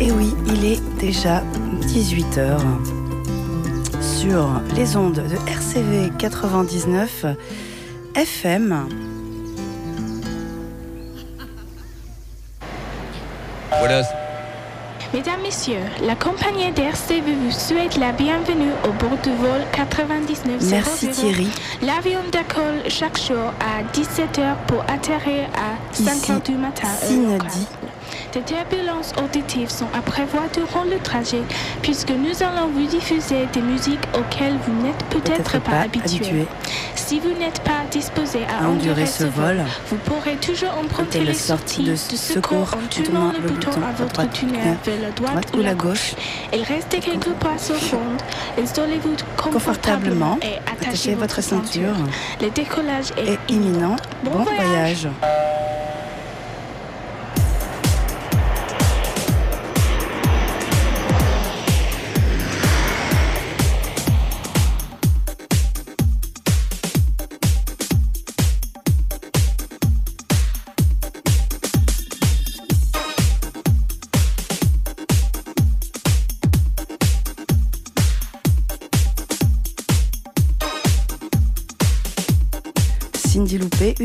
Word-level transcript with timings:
Et 0.00 0.12
oui, 0.12 0.32
il 0.46 0.64
est 0.64 0.80
déjà 1.00 1.42
18h 1.80 2.60
sur 4.00 4.48
les 4.76 4.96
ondes 4.96 5.14
de 5.14 5.50
RCV 5.50 6.10
99 6.18 7.26
FM. 8.14 8.88
Voilà. 13.78 14.02
Mesdames, 15.14 15.40
Messieurs, 15.42 15.80
la 16.02 16.14
compagnie 16.14 16.70
d'RCV 16.72 17.34
vous 17.34 17.50
souhaite 17.50 17.96
la 17.96 18.12
bienvenue 18.12 18.70
au 18.84 18.92
bord 18.92 19.18
du 19.22 19.30
vol 19.30 19.62
99 19.72 20.62
Merci 20.70 21.08
Thierry. 21.08 21.48
L'avion 21.82 22.20
décolle 22.30 22.88
chaque 22.88 23.18
jour 23.18 23.52
à 23.60 23.82
17h 23.92 24.56
pour 24.66 24.82
atterrir 24.82 25.48
à 25.56 25.94
5h 25.94 26.44
du 26.44 26.56
matin. 26.56 26.88
Nadi. 27.10 27.66
Des 28.32 28.42
turbulences 28.42 29.12
auditives 29.22 29.70
sont 29.70 29.88
à 29.94 30.02
prévoir 30.02 30.44
durant 30.52 30.84
le 30.84 30.98
trajet 30.98 31.42
puisque 31.80 32.10
nous 32.10 32.42
allons 32.42 32.68
vous 32.68 32.86
diffuser 32.86 33.46
des 33.54 33.62
musiques 33.62 34.04
auxquelles 34.14 34.56
vous 34.66 34.82
n'êtes 34.82 35.02
peut-être 35.08 35.58
pas, 35.62 35.80
habitué. 35.80 36.46
Si 36.94 37.20
vous 37.20 37.32
n'êtes 37.38 37.60
pas 37.60 37.86
disposé 37.90 38.40
à, 38.44 38.64
À 38.64 38.68
endurer 38.68 39.06
ce 39.06 39.24
vol, 39.24 39.62
vous 39.88 39.96
pourrez 39.96 40.36
toujours 40.36 40.76
emprunter 40.78 41.20
les 41.20 41.32
sortie 41.32 41.86
sorties 41.86 41.90
de 41.90 41.96
secours 41.96 42.70
en 42.74 43.02
tournant 43.02 43.32
le 43.32 43.48
bouton 43.48 43.70
à 43.70 43.92
votre 43.92 44.30
tunnel 44.30 44.76
vers 44.84 45.00
la 45.00 45.10
droite, 45.10 45.48
ou 45.56 45.62
la 45.62 45.74
gauche. 45.74 46.14
Il 46.52 46.62
reste 46.64 46.90
quelques 46.90 47.32
places 47.40 47.70
au 47.70 47.74
fond. 47.74 48.02
Installez-vous 48.60 49.16
Confortablement, 49.38 50.38
et 50.42 50.58
attachez 50.70 51.14
votre 51.14 51.40
ceinture. 51.42 51.94
Le 52.42 52.50
décollage 52.50 53.10
est 53.16 53.38
imminent. 53.50 53.96
Bon 54.22 54.42
voyage. 54.42 55.08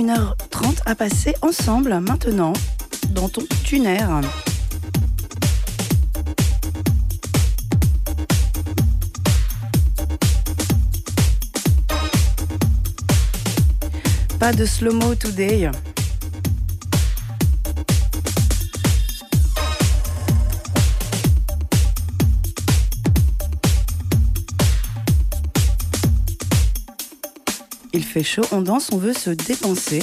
1h30 0.03 0.81
à 0.85 0.95
passer 0.95 1.33
ensemble 1.41 1.97
maintenant 1.99 2.51
dans 3.11 3.29
ton 3.29 3.43
tuner. 3.63 3.99
Pas 14.39 14.51
de 14.51 14.65
slow-mo 14.65 15.15
today. 15.15 15.71
Il 27.95 28.03
fait 28.03 28.23
chaud, 28.23 28.41
on 28.51 28.61
danse, 28.61 28.89
on 28.91 28.97
veut 28.97 29.13
se 29.13 29.29
dépenser. 29.29 29.99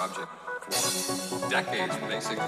Object 0.00 0.28
for 0.70 1.50
decades, 1.50 1.96
basically. 2.08 2.46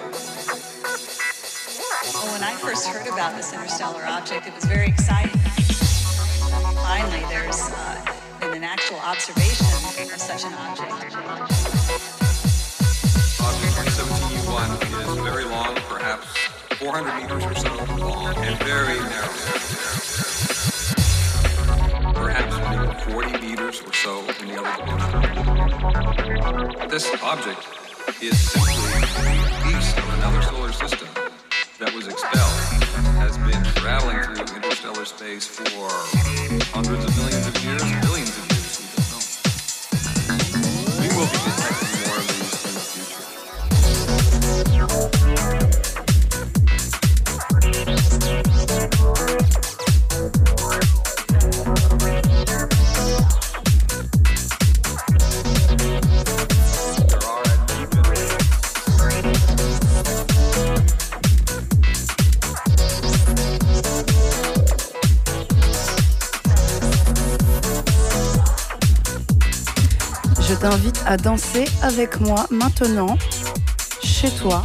Well, 2.14 2.32
when 2.32 2.42
I 2.42 2.54
first 2.54 2.86
heard 2.86 3.06
about 3.06 3.36
this 3.36 3.52
interstellar 3.52 4.04
object, 4.06 4.46
it 4.46 4.54
was 4.54 4.64
very 4.64 4.86
exciting. 4.88 5.38
Finally, 6.82 7.24
there's 7.28 7.60
uh, 7.60 8.04
been 8.40 8.54
an 8.54 8.64
actual 8.64 8.98
observation 8.98 9.66
of 9.66 10.20
such 10.20 10.44
an 10.44 10.54
object. 10.54 10.92
Object 13.42 13.74
2017 13.76 14.38
U1 14.46 14.68
is 15.16 15.22
very 15.22 15.44
long, 15.44 15.74
perhaps 15.88 16.26
400 16.78 17.22
meters 17.22 17.44
or 17.44 17.54
so 17.54 17.68
long, 17.96 18.36
and 18.36 18.58
very 18.64 18.98
narrow. 18.98 20.05
40 23.10 23.38
meters 23.38 23.80
or 23.82 23.92
so 23.92 24.18
in 24.40 24.48
the 24.48 24.60
other 24.60 24.84
direction. 24.84 25.20
This 26.88 27.06
object 27.22 27.60
is 28.20 28.36
simply 28.38 28.72
a 28.72 28.74
piece 29.62 29.96
of 29.96 30.08
another 30.18 30.42
solar 30.42 30.72
system 30.72 31.06
that 31.78 31.92
was 31.94 32.08
expelled, 32.08 32.60
has 33.18 33.38
been 33.38 33.62
traveling 33.74 34.20
through 34.22 34.40
interstellar 34.56 35.04
space 35.04 35.46
for 35.46 35.88
hundreds 36.74 37.04
of 37.04 37.16
millions 37.16 37.46
of 37.46 37.64
years, 37.64 37.82
billions 38.02 38.36
of 38.38 38.50
years, 38.50 38.80
we 38.80 38.86
don't 38.96 39.10
know. 39.12 39.20
We 41.00 41.08
will 41.14 41.28
be 41.30 41.38
detecting 41.46 42.00
more 42.08 42.18
of 42.18 42.26
these 42.26 42.54
in 42.66 42.72
the 42.74 42.80
future. 45.60 45.65
T'invite 70.70 71.00
à 71.06 71.16
danser 71.16 71.64
avec 71.80 72.18
moi 72.18 72.44
maintenant, 72.50 73.16
chez 74.02 74.30
toi. 74.30 74.64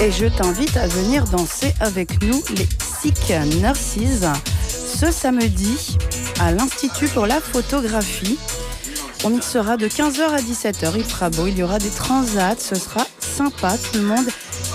Et 0.00 0.12
je 0.12 0.26
t'invite 0.26 0.76
à 0.76 0.86
venir 0.86 1.24
danser 1.24 1.74
avec 1.80 2.22
nous 2.22 2.40
les 2.56 2.68
Sick 3.00 3.32
Nurses 3.60 3.98
ce 4.70 5.10
samedi 5.10 5.98
à 6.38 6.52
l'Institut 6.52 7.08
pour 7.08 7.26
la 7.26 7.40
photographie. 7.40 8.38
On 9.24 9.30
mixera 9.30 9.76
de 9.76 9.88
15h 9.88 10.22
à 10.22 10.40
17h, 10.40 10.92
il 10.94 11.04
fera 11.04 11.30
beau, 11.30 11.48
il 11.48 11.58
y 11.58 11.64
aura 11.64 11.80
des 11.80 11.90
transats, 11.90 12.54
ce 12.60 12.76
sera 12.76 13.04
sympa, 13.18 13.76
tout 13.76 13.98
le 13.98 14.04
monde 14.04 14.28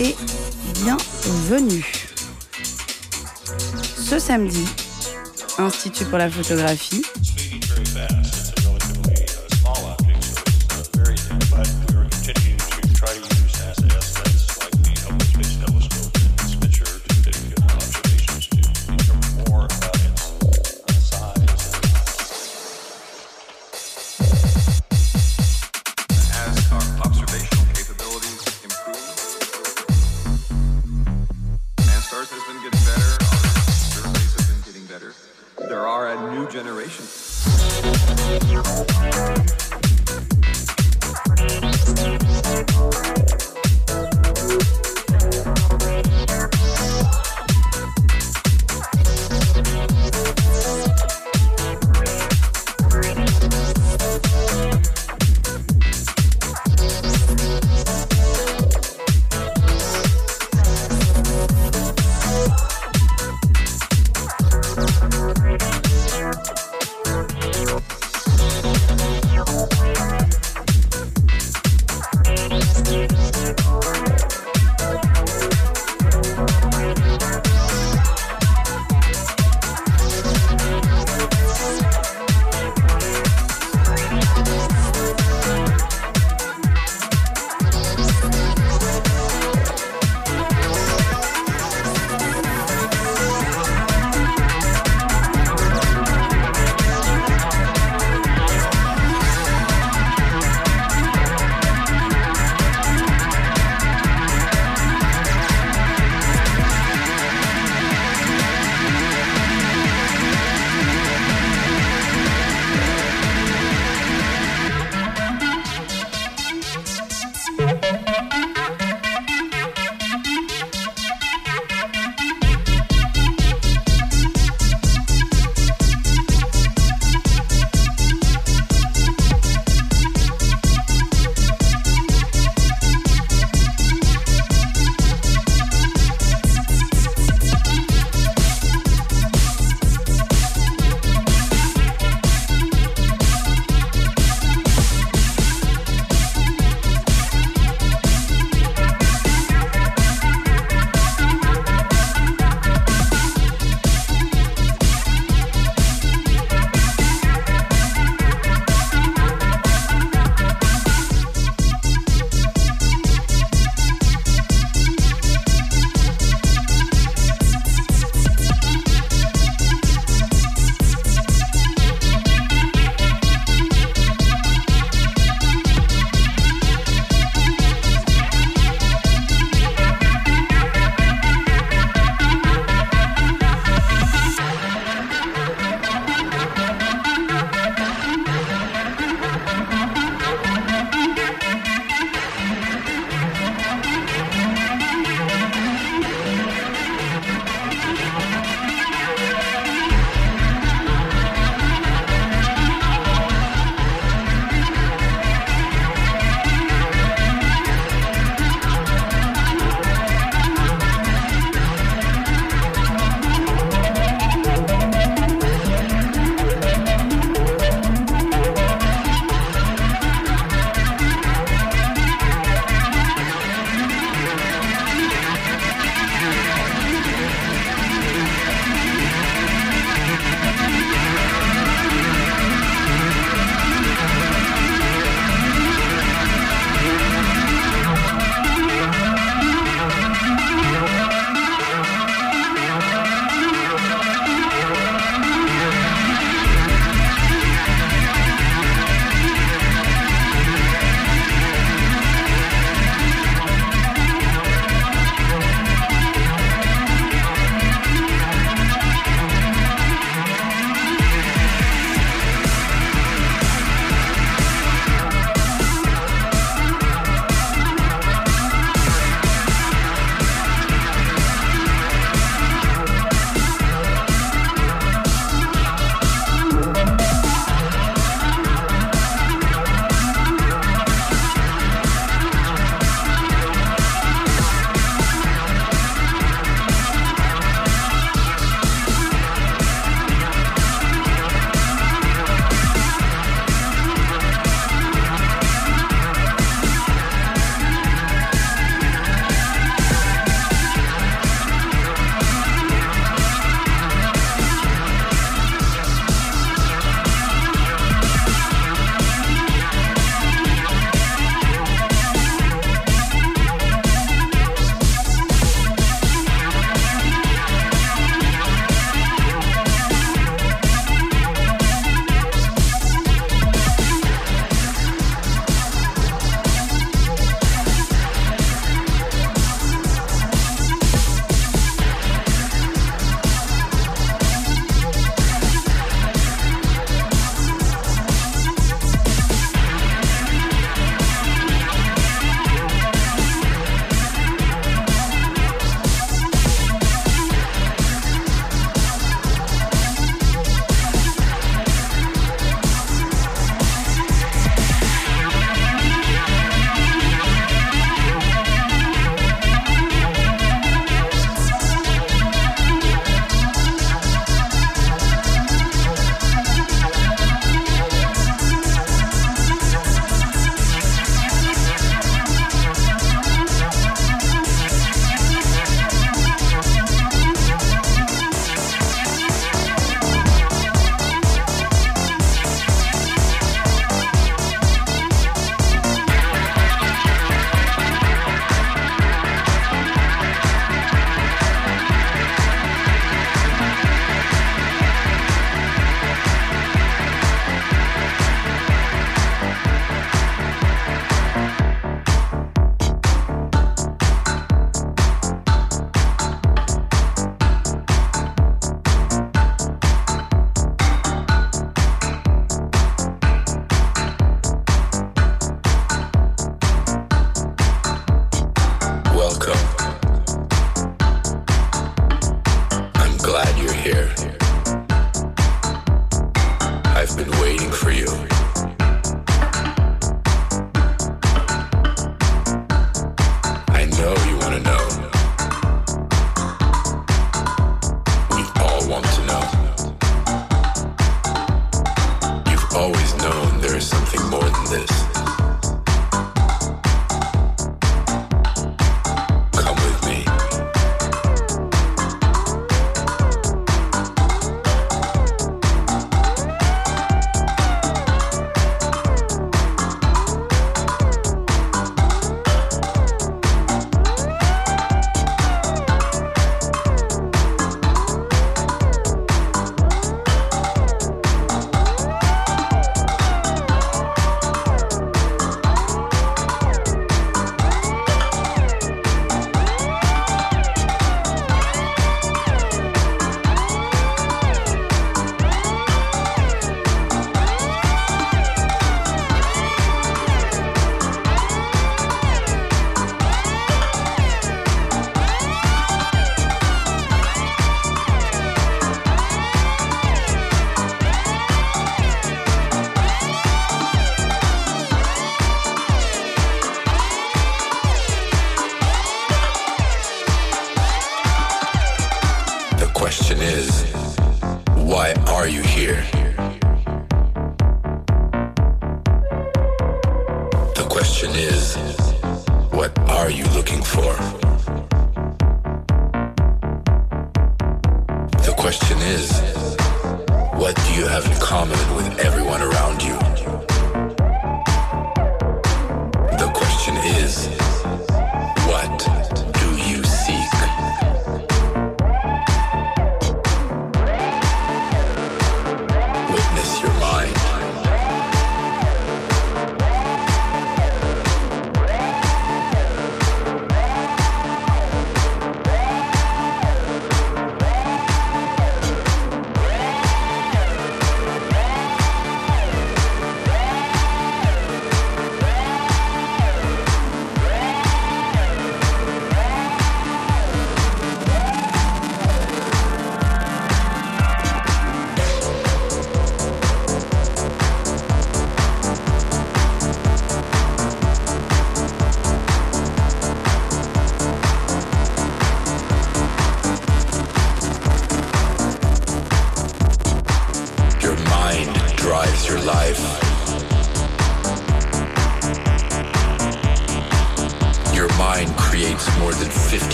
est 0.00 0.16
bienvenu 0.82 1.95
ce 4.08 4.20
samedi, 4.20 4.64
Institut 5.58 6.04
pour 6.04 6.18
la 6.18 6.30
photographie, 6.30 7.02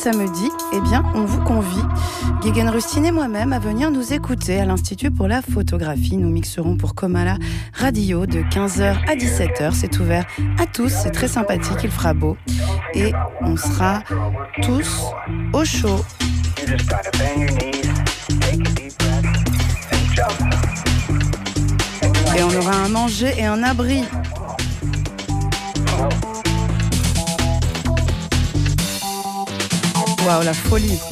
samedi, 0.00 0.50
eh 0.72 0.80
bien, 0.80 1.04
on 1.14 1.26
vous 1.26 1.42
convie, 1.44 1.82
Guéguen 2.40 2.70
Rustine 2.70 3.04
et 3.04 3.12
moi-même, 3.12 3.52
à 3.52 3.58
venir 3.58 3.90
nous 3.90 4.14
écouter 4.14 4.58
à 4.58 4.64
l'Institut 4.64 5.10
pour 5.10 5.28
la 5.28 5.42
photographie. 5.42 6.16
Nous 6.16 6.30
mixerons 6.30 6.78
pour 6.78 6.94
Komala 6.94 7.36
Radio 7.74 8.24
de 8.24 8.38
15h 8.40 8.96
à 9.06 9.14
17h. 9.14 9.72
C'est 9.74 10.00
ouvert 10.00 10.24
à 10.58 10.64
tous, 10.64 10.88
c'est 10.88 11.10
très 11.10 11.28
sympathique, 11.28 11.76
il 11.84 11.90
fera 11.90 12.14
beau. 12.14 12.38
Et 12.94 13.12
on 13.42 13.58
sera 13.58 14.02
tous 14.62 15.04
au 15.52 15.66
chaud. 15.66 16.02
Et 22.38 22.42
on 22.42 22.58
aura 22.58 22.72
un 22.72 22.88
manger 22.88 23.34
et 23.36 23.44
un 23.44 23.62
abri. 23.62 24.04
Waouh, 30.30 30.44
la 30.44 30.54
folie. 30.54 31.09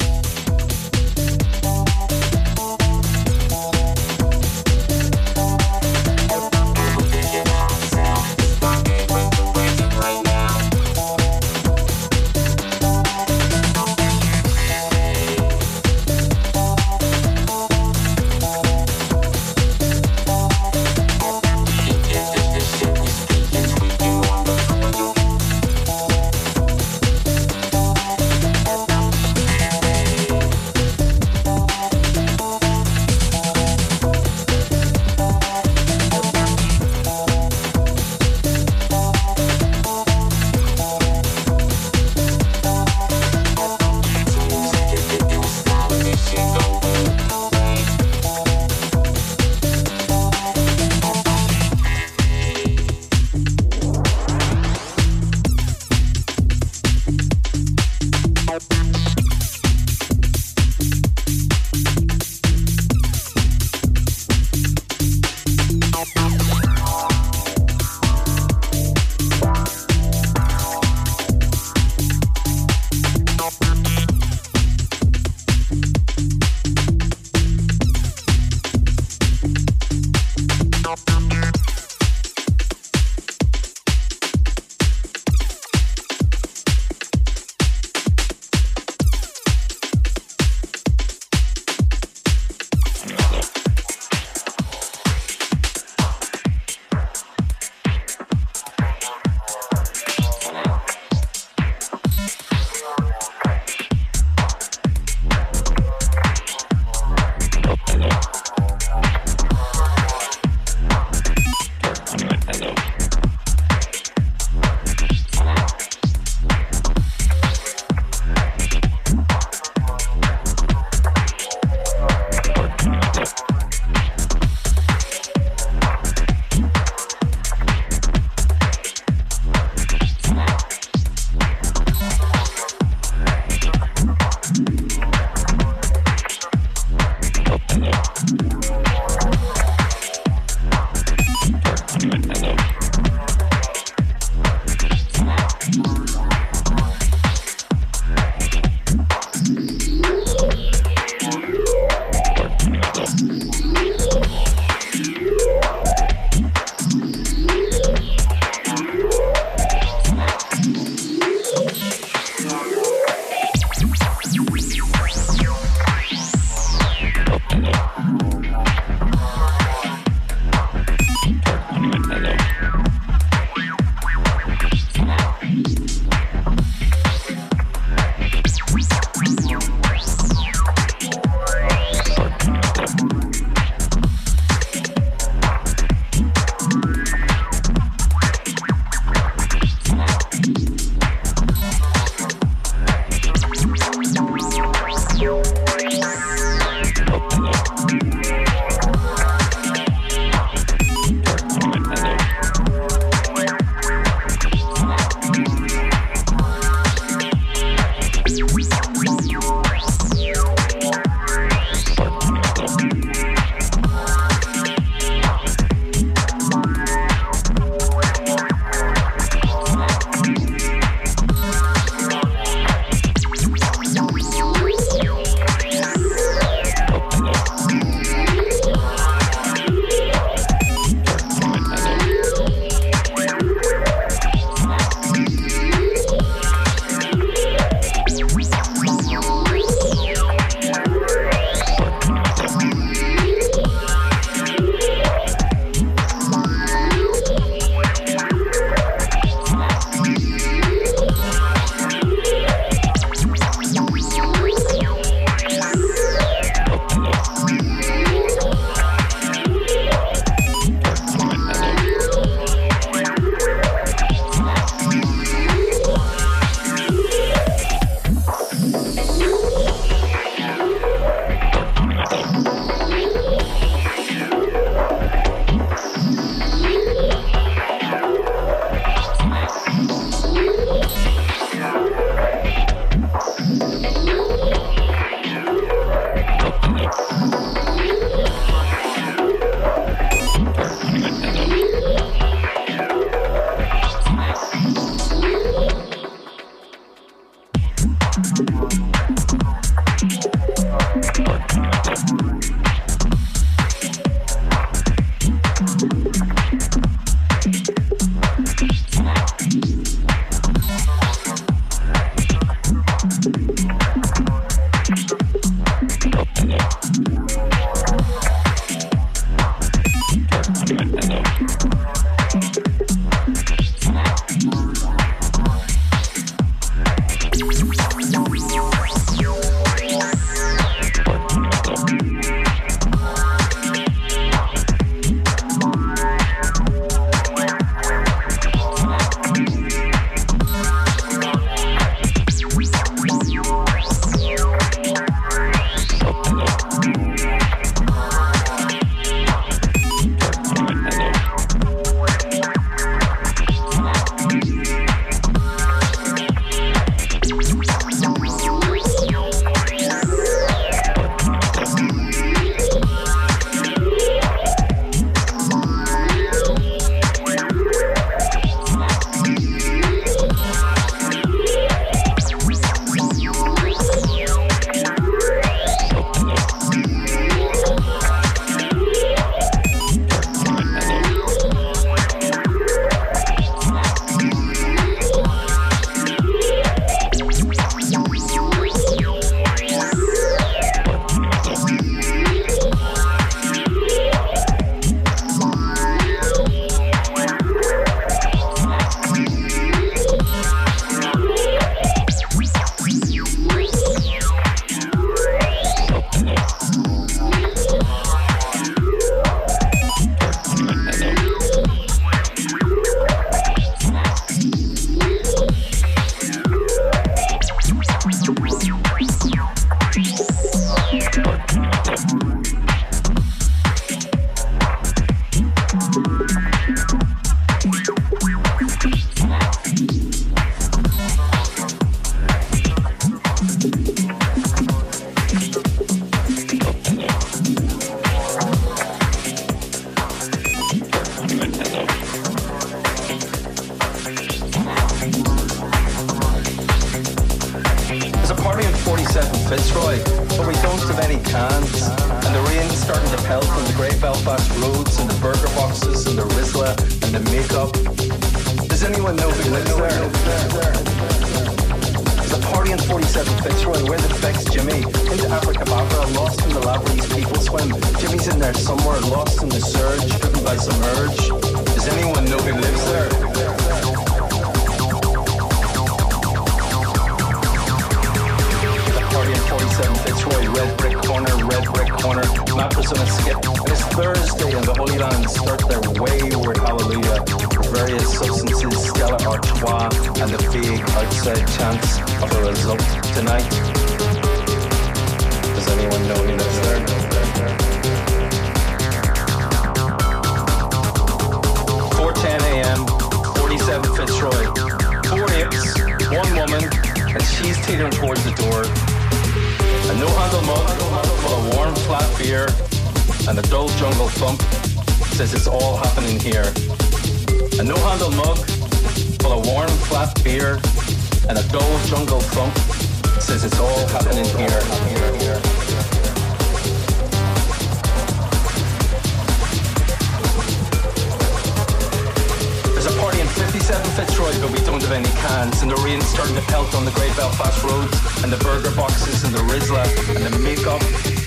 starting 536.09 536.35
to 536.35 536.41
pelt 536.49 536.73
on 536.73 536.85
the 536.85 536.91
Great 536.91 537.15
Belfast 537.15 537.63
roads 537.63 538.23
and 538.23 538.33
the 538.33 538.37
burger 538.43 538.75
boxes 538.75 539.23
and 539.23 539.33
the 539.33 539.41
Rizla 539.45 539.85
and 540.15 540.33
the 540.33 540.39
makeup. 540.39 540.81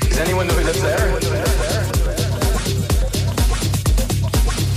Does 0.08 0.18
anyone 0.18 0.48
know 0.48 0.54
who 0.54 0.64
lives 0.64 0.82
there? 0.82 1.16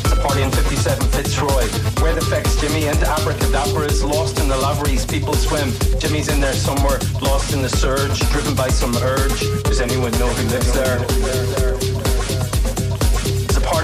It's 0.06 0.14
a 0.14 0.16
party 0.22 0.44
in 0.44 0.52
57 0.52 1.08
Fitzroy. 1.10 1.66
Where 2.02 2.14
the 2.14 2.22
fex 2.22 2.60
Jimmy 2.62 2.88
and 2.88 3.02
Abracadabra 3.04 3.86
is 3.88 4.04
lost 4.04 4.40
in 4.40 4.48
the 4.48 4.58
laveries. 4.58 5.06
People 5.06 5.34
swim. 5.34 5.74
Jimmy's 6.00 6.30
in 6.30 6.40
there 6.40 6.54
somewhere, 6.54 7.00
lost 7.22 7.54
in 7.54 7.64
the 7.64 7.70
surge, 7.70 8.20
driven 8.30 8.56
by 8.56 8.70
some 8.70 8.96
urge. 8.98 9.40
Does 9.64 9.82
anyone 9.82 10.12
know 10.14 10.30
who 10.30 10.48
lives 10.50 10.72
there? 10.72 11.95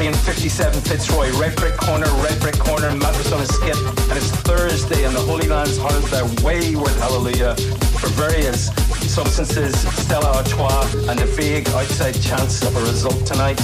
57 0.09 0.81
Fitzroy, 0.81 1.29
Red 1.37 1.55
Brick 1.57 1.77
Corner, 1.77 2.07
Red 2.23 2.39
Brick 2.39 2.57
Corner, 2.57 2.89
Mattress 2.95 3.31
on 3.31 3.39
a 3.39 3.45
Skip. 3.45 3.77
And 4.09 4.17
it's 4.17 4.31
Thursday 4.31 5.05
and 5.05 5.15
the 5.15 5.19
Holy 5.19 5.47
Lands 5.47 5.77
honors 5.77 6.09
their 6.09 6.25
wayward 6.43 6.93
hallelujah 6.93 7.53
for 8.01 8.07
various 8.17 8.73
substances, 9.05 9.77
Stella 10.01 10.33
Artois, 10.37 10.89
and 11.07 11.19
the 11.19 11.27
vague 11.27 11.69
outside 11.69 12.19
chance 12.19 12.63
of 12.63 12.75
a 12.77 12.79
result 12.81 13.27
tonight. 13.27 13.57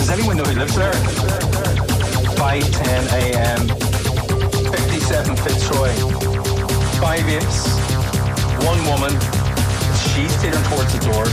Does 0.00 0.08
anyone 0.08 0.38
know 0.38 0.44
who 0.44 0.58
lives 0.58 0.76
there? 0.76 0.94
5:10 2.40 2.72
10 2.72 3.04
a.m. 3.20 3.68
57 4.72 5.36
Fitzroy. 5.44 5.92
Five 7.04 7.28
apes, 7.28 7.68
one 8.64 8.80
woman. 8.88 9.12
She's 10.08 10.32
taken 10.40 10.62
towards 10.72 10.90
the 10.96 11.04
door. 11.04 11.28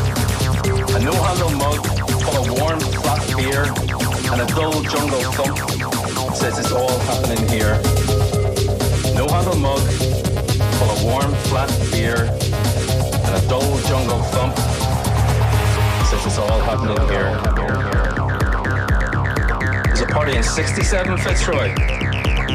A 0.98 1.00
no-handle 1.00 1.52
mug 1.52 2.11
of 2.36 2.48
a 2.48 2.54
warm, 2.62 2.80
flat 2.80 3.26
beer 3.36 3.64
and 4.32 4.42
a 4.42 4.46
dull 4.54 4.82
jungle 4.84 5.22
thump 5.34 5.58
says 6.36 6.58
it's 6.58 6.72
all 6.72 6.98
happening 7.00 7.48
here. 7.50 7.76
No 9.16 9.28
handle 9.28 9.56
mug 9.56 9.82
full 10.78 10.90
of 10.92 11.04
warm, 11.04 11.34
flat 11.50 11.70
beer 11.92 12.30
and 13.26 13.36
a 13.36 13.48
dull 13.48 13.78
jungle 13.84 14.22
thump 14.32 14.56
says 16.08 16.26
it's 16.26 16.38
all 16.38 16.60
happening 16.62 16.98
here. 17.10 17.32
There's 19.86 20.02
a 20.02 20.08
party 20.08 20.38
in 20.38 20.44
67 20.44 21.18
Fitzroy, 21.18 21.76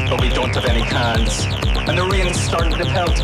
but 0.09 0.21
we 0.21 0.29
don't 0.29 0.53
have 0.55 0.65
any 0.65 0.81
cans, 0.81 1.45
and 1.87 1.97
the 1.97 2.07
rain's 2.11 2.39
starting 2.39 2.73
to 2.77 2.85
pelt. 2.85 3.19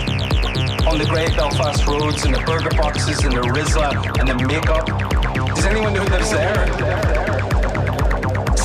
On 0.88 0.98
the 1.00 1.06
grey 1.06 1.34
Belfast 1.36 1.88
roads 1.88 2.26
and 2.26 2.36
the 2.36 2.44
burger 2.46 2.70
boxes 2.78 3.24
and 3.24 3.34
the 3.34 3.42
rizla 3.42 4.20
and 4.20 4.28
the 4.28 4.48
makeup 4.48 5.13
does 5.64 5.72
anyone 5.72 5.94
know 5.94 6.04
who 6.04 6.12
lives 6.12 6.30
there? 6.30 6.66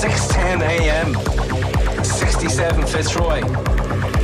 6:10 0.03 0.62
a.m. 0.62 1.14
67 2.03 2.86
Fitzroy. 2.86 3.40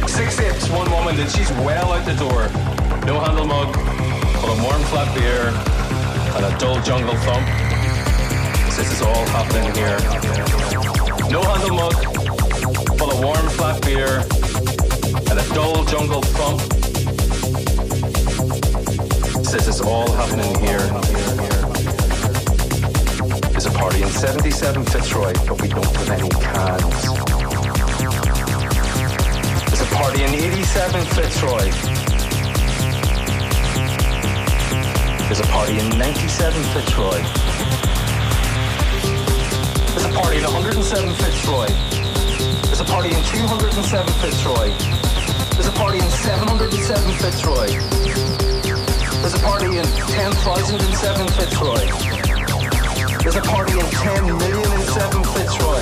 Six 0.09 0.35
sips, 0.35 0.69
one 0.71 0.91
woman, 0.91 1.15
and 1.21 1.31
she's 1.31 1.53
well 1.63 1.93
out 1.93 2.05
the 2.05 2.15
door. 2.15 2.51
No 3.07 3.21
handle 3.21 3.47
mug, 3.47 3.73
full 4.41 4.51
of 4.51 4.61
warm 4.61 4.83
flat 4.91 5.07
beer, 5.15 5.55
and 6.35 6.45
a 6.45 6.59
dull 6.59 6.83
jungle 6.83 7.15
thump. 7.23 7.47
This 8.77 8.91
is 8.91 9.03
all 9.03 9.25
happening 9.27 9.73
here. 9.79 9.99
No 11.31 11.43
handle 11.43 11.77
mug, 11.77 11.95
full 12.99 13.13
of 13.13 13.21
warm 13.23 13.49
flat 13.51 13.81
beer, 13.83 14.27
and 15.31 15.39
a 15.39 15.47
dull 15.55 15.85
jungle 15.85 16.23
thump. 16.23 16.59
This 19.53 19.69
is 19.69 19.81
all 19.81 20.11
happening 20.11 20.53
here. 20.59 21.14
There's 23.65 23.77
a 23.77 23.79
party 23.79 24.03
in 24.03 24.11
77 24.11 24.85
Fitzroy, 24.85 25.33
but 25.49 25.63
we 25.63 25.69
don't 25.69 25.87
have 25.87 26.11
any 26.11 26.29
cans. 26.29 27.03
There's 29.65 29.81
a 29.81 29.89
party 29.97 30.23
in 30.23 30.35
87 30.35 31.05
Fitzroy. 31.17 31.73
There's 35.25 35.41
a 35.41 35.49
party 35.49 35.79
in 35.79 35.89
97 35.97 36.63
Fitzroy. 36.77 37.25
There's 39.97 40.05
a 40.05 40.13
party 40.13 40.37
in 40.37 40.45
107 40.45 41.15
Fitzroy. 41.15 41.69
There's 42.69 42.81
a 42.81 42.85
party 42.85 43.17
in 43.17 43.25
207 43.25 44.13
Fitzroy. 44.21 44.77
There's 45.57 45.69
a 45.69 45.73
party 45.73 46.05
in 46.05 46.11
707 46.11 47.15
Fitzroy. 47.17 47.69
There's 49.23 49.33
a 49.33 49.41
party 49.41 49.79
in 49.79 49.87
10,007 49.87 51.29
Fitzroy. 51.29 52.14
There's 53.25 53.37
a 53.37 53.41
party 53.41 53.73
in 53.73 53.87
10 53.87 54.37
million 54.37 54.71
and 54.71 54.85
7 54.85 55.25
Fitzroy. 55.33 55.81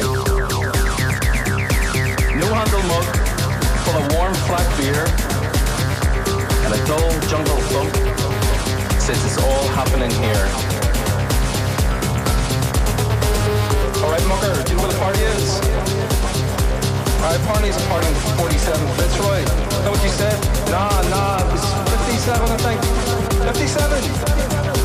Handle 2.52 2.82
mug, 2.86 3.02
full 3.82 3.96
of 3.98 4.06
warm 4.14 4.34
flat 4.46 4.62
beer, 4.78 5.02
and 6.62 6.70
a 6.70 6.80
dull 6.86 7.10
jungle 7.26 7.58
thump. 7.74 7.90
Says 9.02 9.18
it's 9.26 9.42
all 9.42 9.66
happening 9.74 10.12
here. 10.22 10.46
Alright, 14.04 14.22
Mucker, 14.30 14.62
do 14.62 14.70
you 14.70 14.76
know 14.76 14.86
what 14.86 14.92
the 14.92 15.00
party 15.02 15.18
is? 15.34 15.58
Alright, 17.18 17.42
party's 17.50 17.74
a 17.74 17.84
party 17.88 18.06
in 18.06 18.14
47 18.38 18.86
Fitzroy. 18.94 19.42
Is 19.42 19.82
that 19.82 19.90
what 19.90 20.02
you 20.04 20.14
said? 20.14 20.38
Nah, 20.70 21.02
nah, 21.10 21.42
it 21.42 21.50
was 21.50 21.66
57, 22.06 22.46
I 22.46 22.56
think. 22.62 22.78
57? 23.42 23.98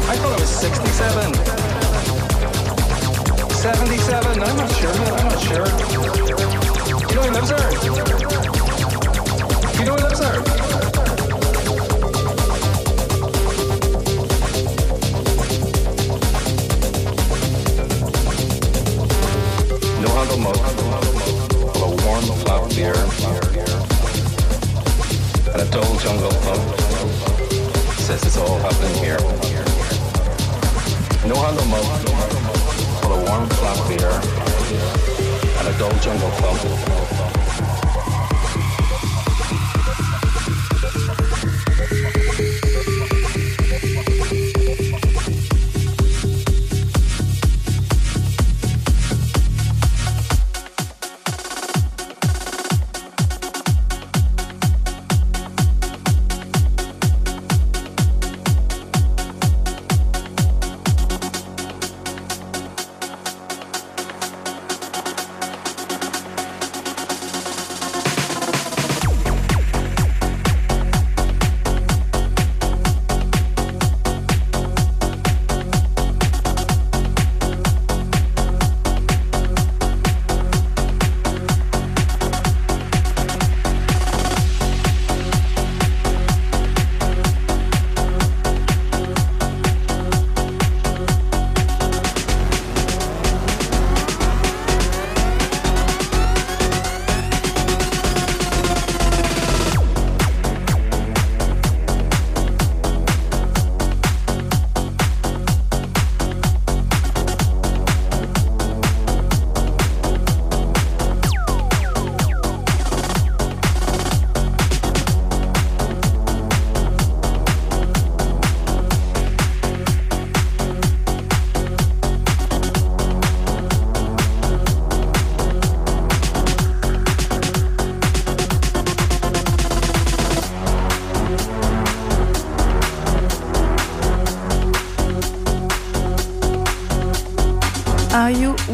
I 0.10 0.16
thought 0.18 0.34
it 0.34 0.42
was 0.42 0.50
67. 0.50 1.67
77? 3.68 4.42
I'm 4.44 4.56
not 4.56 4.72
sure. 4.72 4.90
I'm 4.92 5.28
not 5.28 5.40
sure. 5.42 5.68
You 7.10 7.16
know 7.16 7.24
who 7.24 7.32
lives 7.36 7.50
there? 7.50 7.70
You 9.76 9.84
know 9.84 9.96
who 9.96 10.04
lives 10.08 10.20
there? 10.22 10.40
No 20.00 20.10
handle 20.16 20.38
mug, 20.38 20.56
of 21.76 21.92
warm 22.06 22.24
flat 22.40 22.64
beer, 22.74 22.96
and 25.52 25.62
a 25.62 25.64
dull 25.72 25.94
jungle 25.98 26.32
thump. 26.32 26.64
Says 28.00 28.24
it's 28.24 28.38
all 28.38 28.60
happening 28.60 28.96
here. 29.04 29.20
No 31.28 31.36
handle 31.36 31.66
mug, 31.66 32.37
of 33.18 33.30
warm 33.30 33.50
flat 33.50 33.88
beer, 33.88 34.12
and 35.60 35.68
a 35.68 35.78
dull 35.78 36.00
jungle 36.00 36.30
thump. 36.32 37.07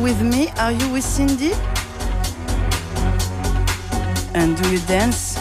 With 0.04 0.22
me? 0.22 0.49
Are 0.58 0.74
you 0.74 0.91
with 0.91 1.04
Cindy? 1.06 1.54
And 4.36 4.58
do 4.58 4.70
you 4.70 4.80
dance? 4.80 5.38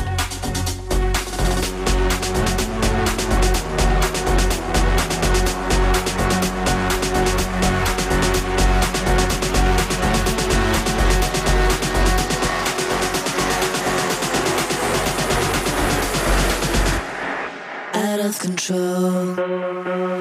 out 17.95 18.21
of 18.21 18.39
control. 18.39 20.12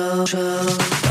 control. 0.00 1.09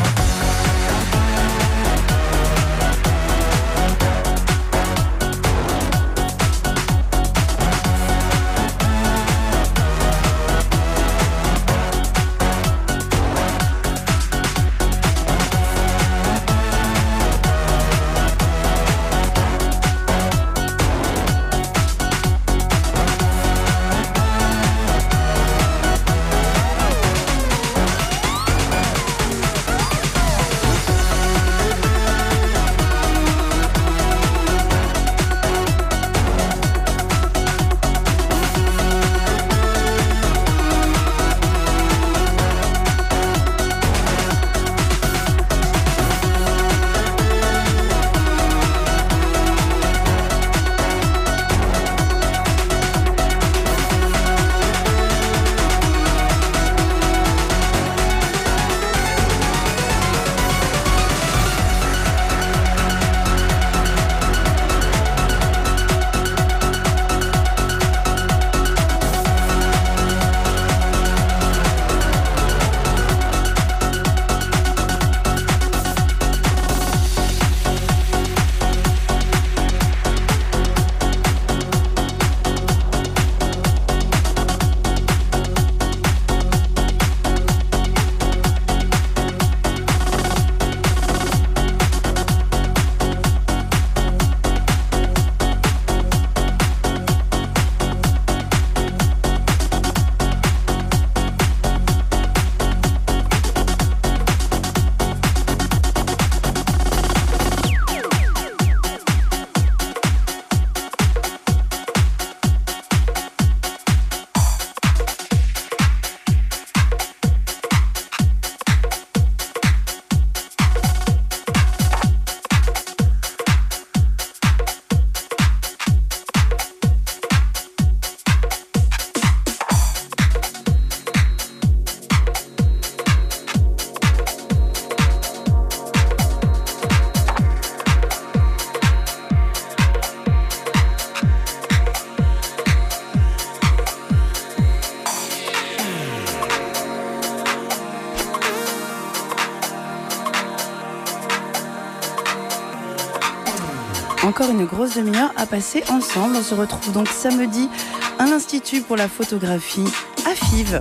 Une 154.50 154.66
grosse 154.66 154.95
demi-heure 154.95 155.32
à 155.36 155.45
passer 155.45 155.84
ensemble. 155.89 156.36
On 156.38 156.43
se 156.43 156.56
retrouve 156.56 156.91
donc 156.91 157.08
samedi 157.08 157.70
à 158.18 158.26
l'Institut 158.26 158.82
pour 158.82 158.97
la 158.97 159.08
photographie 159.08 159.86
à 160.26 160.34
Fives. 160.34 160.80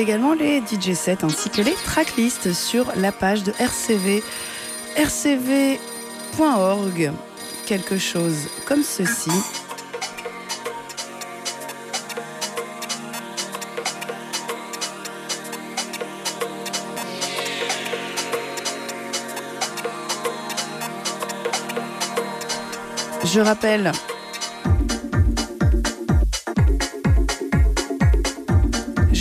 Également 0.00 0.34
les 0.34 0.60
DJ 0.60 0.92
sets 0.94 1.24
ainsi 1.24 1.50
que 1.50 1.62
les 1.62 1.74
tracklists 1.74 2.52
sur 2.52 2.92
la 2.96 3.12
page 3.12 3.42
de 3.42 3.52
RCV, 3.58 4.22
rcv.org. 4.96 5.80
Quelque 7.66 7.98
chose 7.98 8.48
comme 8.66 8.82
ceci. 8.82 9.30
Je 23.24 23.40
rappelle 23.40 23.92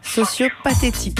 Sociopathétique. 0.02 1.18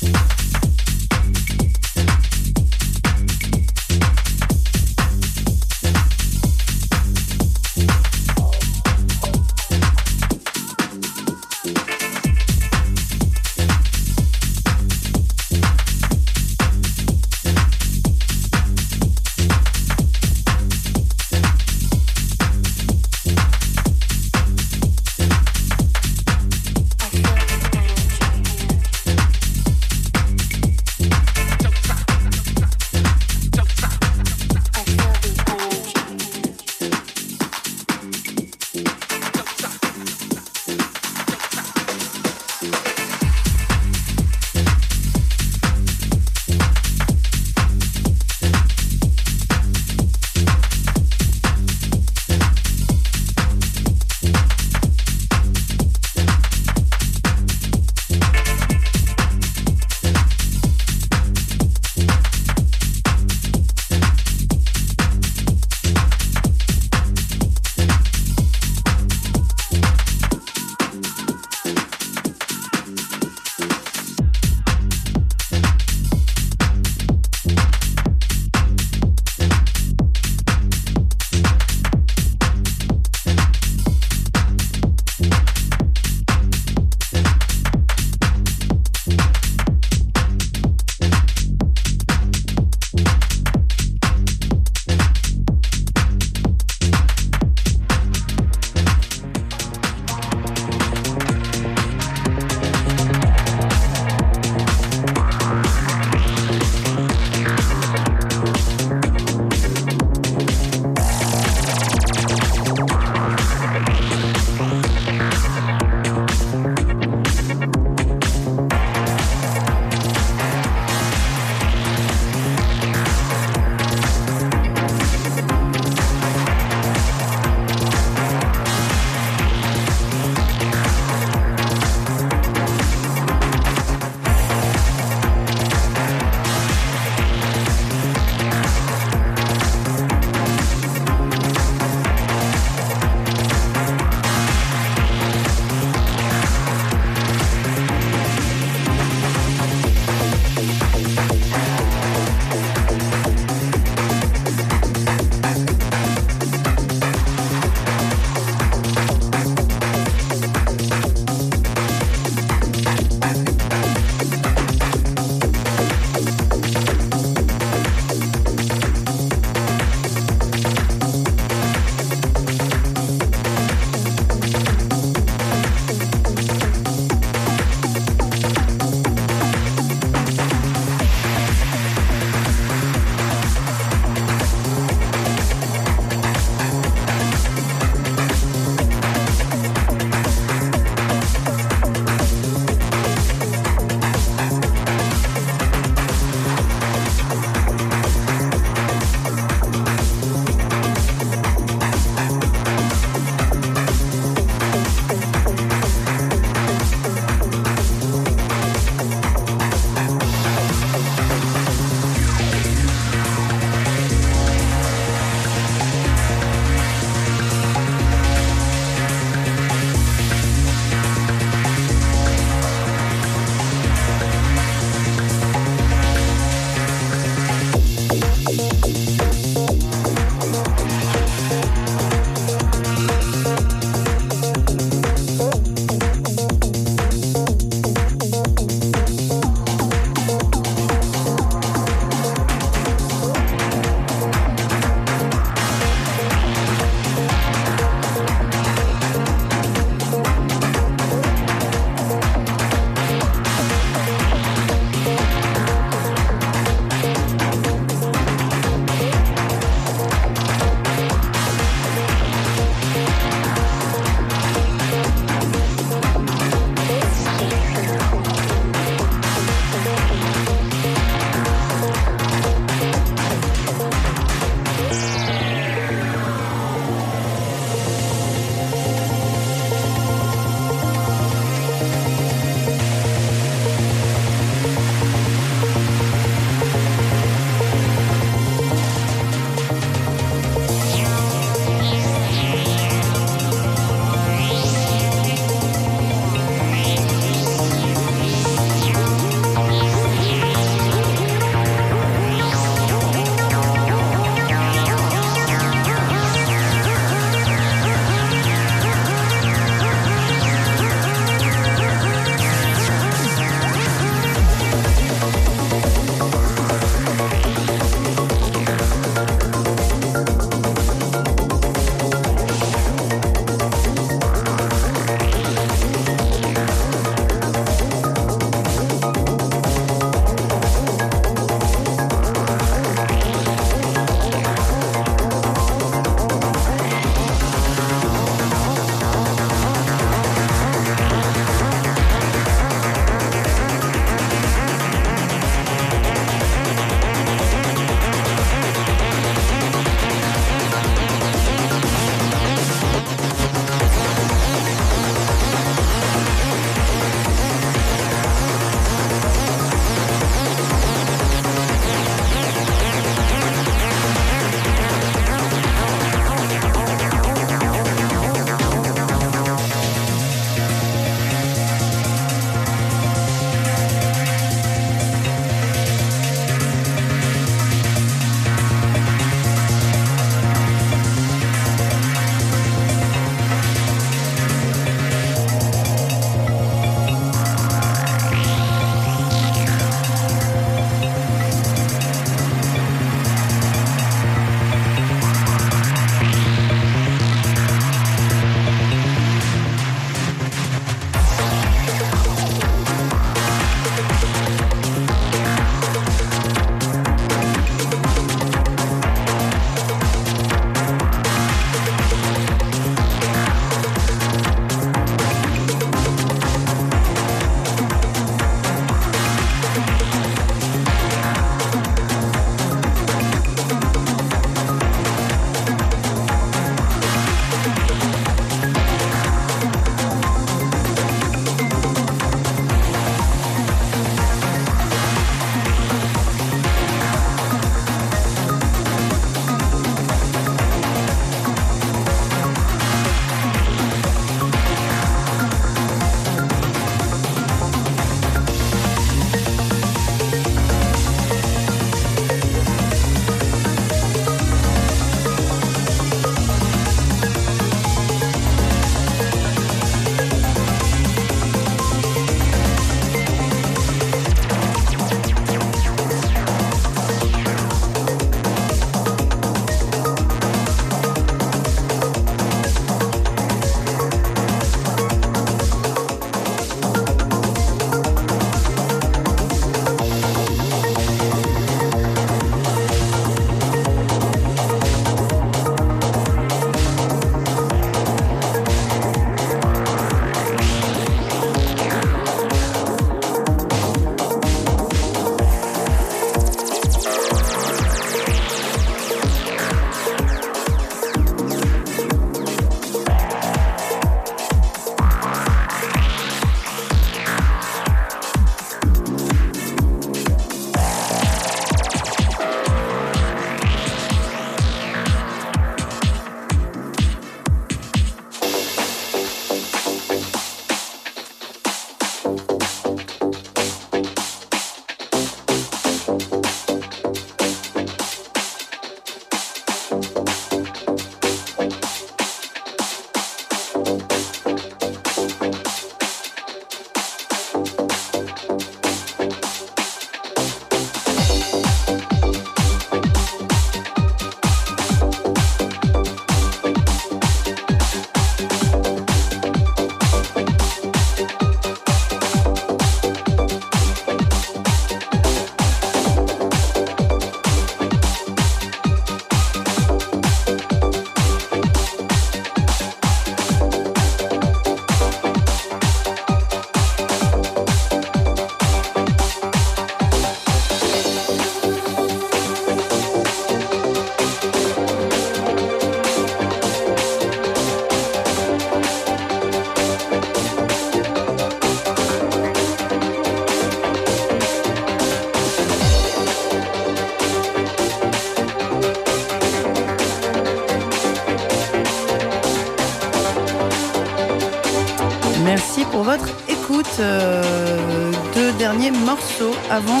Avant 599.70 600.00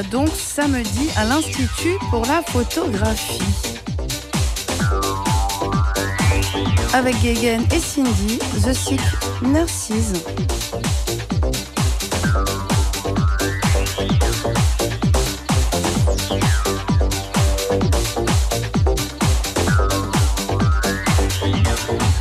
donc 0.00 0.30
samedi 0.34 1.10
à 1.16 1.24
l'Institut 1.24 1.98
pour 2.08 2.24
la 2.24 2.40
photographie. 2.42 3.42
Avec 6.94 7.14
Gegen 7.16 7.62
et 7.70 7.78
Cindy, 7.78 8.38
The 8.64 8.72
Sick 8.72 9.00
Nurses. 9.42 10.12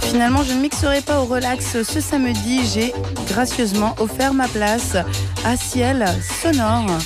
Finalement, 0.02 0.44
je 0.44 0.54
ne 0.54 0.60
mixerai 0.60 1.00
pas 1.02 1.22
au 1.22 1.26
relax 1.26 1.84
ce 1.84 2.02
samedi. 2.02 2.68
J'ai 2.74 2.94
gracieusement 3.30 3.96
offert 4.00 4.34
ma 4.34 4.50
place 4.50 4.98
à 5.46 5.56
Ciel 5.56 6.06
Sonore 6.42 7.00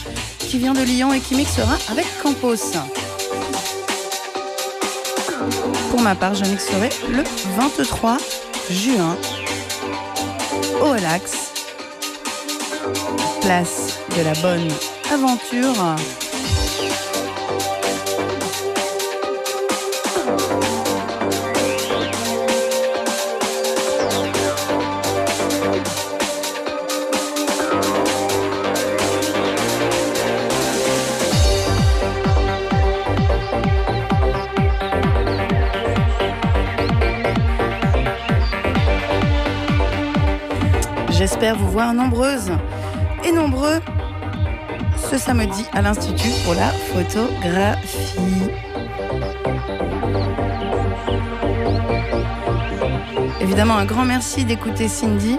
qui 0.47 0.57
vient 0.57 0.73
de 0.73 0.81
Lyon 0.81 1.13
et 1.13 1.19
qui 1.19 1.35
mixera 1.35 1.77
avec 1.89 2.05
Campos. 2.21 2.55
Pour 5.89 6.01
ma 6.01 6.15
part, 6.15 6.35
je 6.35 6.45
mixerai 6.45 6.89
le 7.09 7.23
23 7.57 8.17
juin 8.69 9.17
au 10.81 10.91
relax, 10.91 11.51
place 13.41 13.99
de 14.17 14.23
la 14.23 14.33
bonne 14.41 14.67
aventure. 15.11 16.24
Nombreuses 41.83 42.51
et 43.25 43.31
nombreux 43.31 43.79
ce 45.11 45.17
samedi 45.17 45.65
à 45.73 45.81
l'Institut 45.81 46.31
pour 46.45 46.53
la 46.53 46.69
photographie. 46.69 48.49
Évidemment, 53.41 53.75
un 53.75 53.85
grand 53.85 54.05
merci 54.05 54.45
d'écouter 54.45 54.87
Cindy. 54.87 55.37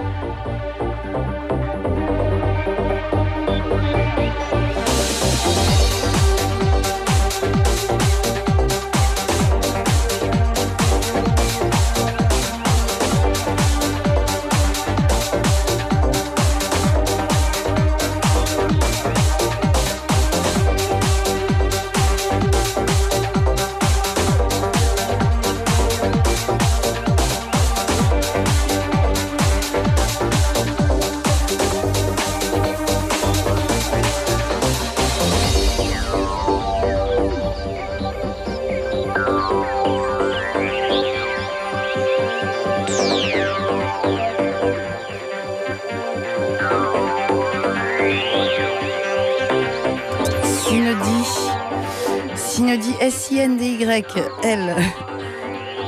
S-I-N-D-Y-L 53.97 54.77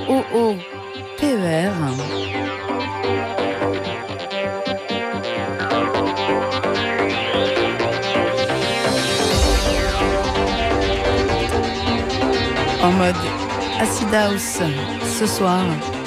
O-O-P-E-R. 0.09 1.73
En 12.83 12.93
mode 12.93 13.15
acid 13.79 14.15
house 14.15 14.63
ce 15.19 15.27
soir. 15.27 15.98